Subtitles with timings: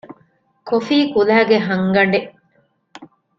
[0.69, 2.31] ކޮފީކުލައިގެ ހަންގަނޑެއް